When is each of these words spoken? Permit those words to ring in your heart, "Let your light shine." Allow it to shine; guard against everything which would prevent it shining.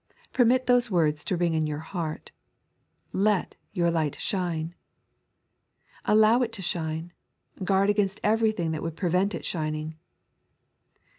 Permit 0.33 0.65
those 0.65 0.89
words 0.89 1.23
to 1.23 1.37
ring 1.37 1.53
in 1.53 1.67
your 1.67 1.77
heart, 1.85 2.31
"Let 3.13 3.55
your 3.71 3.91
light 3.91 4.19
shine." 4.19 4.73
Allow 6.05 6.41
it 6.41 6.51
to 6.53 6.63
shine; 6.63 7.13
guard 7.63 7.91
against 7.91 8.19
everything 8.23 8.71
which 8.71 8.81
would 8.81 8.95
prevent 8.95 9.35
it 9.35 9.45
shining. 9.45 9.99